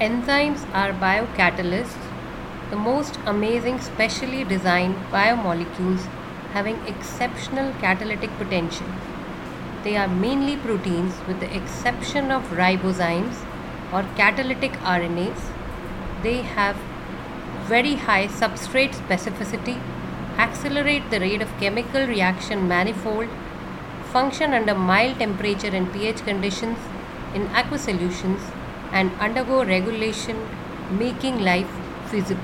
Enzymes 0.00 0.66
are 0.74 0.92
biocatalysts, 0.92 2.10
the 2.68 2.74
most 2.74 3.16
amazing 3.26 3.78
specially 3.78 4.42
designed 4.42 4.96
biomolecules 5.12 6.06
having 6.52 6.84
exceptional 6.88 7.72
catalytic 7.74 8.36
potential. 8.36 8.88
They 9.84 9.96
are 9.96 10.08
mainly 10.08 10.56
proteins 10.56 11.14
with 11.28 11.38
the 11.38 11.56
exception 11.56 12.32
of 12.32 12.42
ribozymes 12.50 13.44
or 13.92 14.02
catalytic 14.16 14.72
RNAs. 14.80 15.52
They 16.24 16.42
have 16.42 16.76
very 17.68 17.94
high 17.94 18.26
substrate 18.26 18.96
specificity, 18.96 19.78
accelerate 20.38 21.08
the 21.10 21.20
rate 21.20 21.40
of 21.40 21.56
chemical 21.60 22.04
reaction 22.04 22.66
manifold, 22.66 23.28
function 24.12 24.54
under 24.54 24.74
mild 24.74 25.20
temperature 25.20 25.68
and 25.68 25.92
pH 25.92 26.24
conditions 26.24 26.78
in 27.32 27.46
aqueous 27.54 27.82
solutions, 27.82 28.40
and 28.94 29.12
undergo 29.20 29.64
regulation, 29.64 30.38
making 30.90 31.40
life 31.40 31.68
feasible. 32.06 32.42